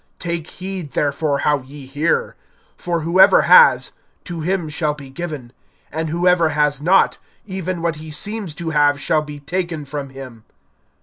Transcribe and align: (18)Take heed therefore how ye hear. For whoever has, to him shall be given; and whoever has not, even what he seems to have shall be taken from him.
(18)Take 0.19 0.47
heed 0.47 0.91
therefore 0.93 1.37
how 1.45 1.59
ye 1.59 1.85
hear. 1.85 2.35
For 2.75 3.01
whoever 3.01 3.43
has, 3.43 3.91
to 4.23 4.41
him 4.41 4.67
shall 4.67 4.95
be 4.95 5.11
given; 5.11 5.53
and 5.91 6.09
whoever 6.09 6.49
has 6.49 6.81
not, 6.81 7.19
even 7.45 7.83
what 7.83 7.97
he 7.97 8.09
seems 8.09 8.55
to 8.55 8.71
have 8.71 8.99
shall 8.99 9.21
be 9.21 9.39
taken 9.39 9.85
from 9.85 10.09
him. 10.09 10.43